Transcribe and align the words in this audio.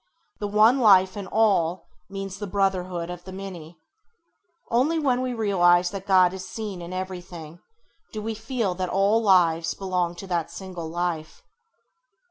The 0.39 0.47
one 0.47 0.79
life 0.79 1.15
in 1.15 1.27
all 1.27 1.85
means 2.09 2.39
the 2.39 2.47
brotherhood 2.47 3.11
of 3.11 3.23
the 3.23 3.31
many. 3.31 3.77
Only 4.71 4.97
when 4.97 5.21
we 5.21 5.31
realise 5.31 5.91
that 5.91 6.07
God 6.07 6.33
is 6.33 6.47
seen 6.49 6.81
in 6.81 6.91
everything, 6.91 7.59
do 8.11 8.19
we 8.19 8.33
feel 8.33 8.73
that 8.73 8.89
all 8.89 9.19
that 9.19 9.25
lives 9.27 9.75
belongs 9.75 10.17
to 10.17 10.25
that 10.25 10.49
single 10.49 10.89
life. 10.89 11.43